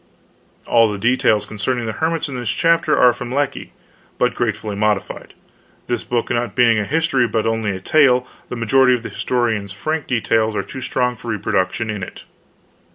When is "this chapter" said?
2.35-2.97